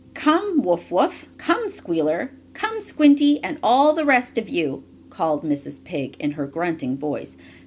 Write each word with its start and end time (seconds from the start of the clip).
"Come, 0.15 0.63
Wuff 0.63 0.89
Wuff. 0.89 1.27
Come, 1.37 1.69
Squealer. 1.69 2.31
Come, 2.53 2.79
Squinty, 2.79 3.37
and 3.43 3.59
all 3.61 3.93
the 3.93 4.03
rest 4.03 4.35
of 4.39 4.49
you!" 4.49 4.83
called 5.11 5.43
Mrs. 5.43 5.83
Pig 5.83 6.17
in 6.19 6.31
her 6.31 6.47
grunting 6.47 6.97
voice. 6.97 7.37